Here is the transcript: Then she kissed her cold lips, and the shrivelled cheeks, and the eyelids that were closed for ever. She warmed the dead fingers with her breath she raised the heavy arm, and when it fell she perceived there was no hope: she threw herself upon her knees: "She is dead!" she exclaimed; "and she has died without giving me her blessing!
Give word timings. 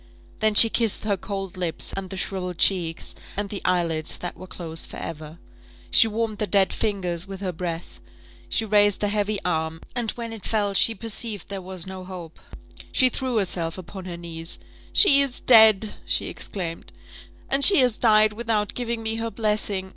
Then 0.39 0.55
she 0.55 0.67
kissed 0.67 1.03
her 1.03 1.15
cold 1.15 1.57
lips, 1.57 1.93
and 1.95 2.09
the 2.09 2.17
shrivelled 2.17 2.57
cheeks, 2.57 3.13
and 3.37 3.51
the 3.51 3.61
eyelids 3.63 4.17
that 4.17 4.35
were 4.35 4.47
closed 4.47 4.87
for 4.87 4.97
ever. 4.97 5.37
She 5.91 6.07
warmed 6.07 6.39
the 6.39 6.47
dead 6.47 6.73
fingers 6.73 7.27
with 7.27 7.39
her 7.41 7.51
breath 7.51 7.99
she 8.49 8.65
raised 8.65 8.99
the 8.99 9.09
heavy 9.09 9.37
arm, 9.45 9.79
and 9.95 10.09
when 10.13 10.33
it 10.33 10.43
fell 10.43 10.73
she 10.73 10.95
perceived 10.95 11.49
there 11.49 11.61
was 11.61 11.85
no 11.85 12.03
hope: 12.03 12.39
she 12.91 13.09
threw 13.09 13.37
herself 13.37 13.77
upon 13.77 14.05
her 14.05 14.17
knees: 14.17 14.57
"She 14.91 15.21
is 15.21 15.39
dead!" 15.39 15.93
she 16.07 16.29
exclaimed; 16.29 16.91
"and 17.47 17.63
she 17.63 17.77
has 17.81 17.99
died 17.99 18.33
without 18.33 18.73
giving 18.73 19.03
me 19.03 19.17
her 19.17 19.29
blessing! 19.29 19.89